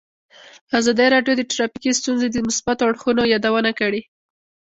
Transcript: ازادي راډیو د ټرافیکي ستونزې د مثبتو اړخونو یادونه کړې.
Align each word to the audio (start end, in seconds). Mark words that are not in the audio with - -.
ازادي 0.79 1.07
راډیو 1.15 1.33
د 1.37 1.41
ټرافیکي 1.51 1.91
ستونزې 1.99 2.27
د 2.31 2.37
مثبتو 2.47 2.83
اړخونو 2.89 3.23
یادونه 3.33 3.71
کړې. 3.79 4.01